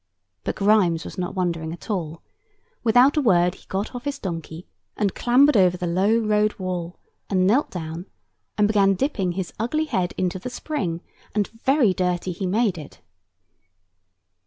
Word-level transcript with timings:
But 0.43 0.55
Grimes 0.55 1.03
was 1.05 1.19
not 1.19 1.35
wondering 1.35 1.71
at 1.71 1.87
all. 1.91 2.23
Without 2.83 3.17
a 3.17 3.21
word, 3.21 3.53
he 3.53 3.67
got 3.67 3.93
off 3.93 4.05
his 4.05 4.17
donkey, 4.17 4.65
and 4.97 5.13
clambered 5.13 5.55
over 5.55 5.77
the 5.77 5.85
low 5.85 6.17
road 6.17 6.55
wall, 6.57 6.97
and 7.29 7.45
knelt 7.45 7.69
down, 7.69 8.07
and 8.57 8.65
began 8.67 8.95
dipping 8.95 9.33
his 9.33 9.53
ugly 9.59 9.85
head 9.85 10.15
into 10.17 10.39
the 10.39 10.49
spring—and 10.49 11.49
very 11.49 11.93
dirty 11.93 12.31
he 12.31 12.47
made 12.47 12.79
it. 12.79 12.99